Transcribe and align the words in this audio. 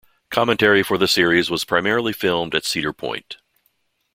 Commentary 0.31 0.81
for 0.81 0.97
the 0.97 1.07
series 1.07 1.51
was 1.51 1.63
primarily 1.63 2.11
filmed 2.11 2.55
at 2.55 2.65
Cedar 2.65 2.91
Point. 2.91 3.37